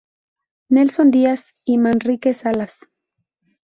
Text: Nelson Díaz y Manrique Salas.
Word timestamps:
Nelson 0.69 1.11
Díaz 1.11 1.53
y 1.63 1.77
Manrique 1.77 2.33
Salas. 2.33 2.89